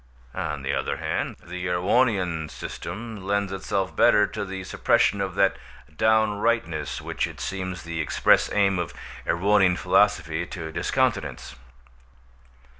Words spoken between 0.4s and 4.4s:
the other hand, the Erewhonian system lends itself better